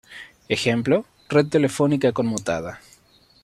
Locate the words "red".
1.29-1.45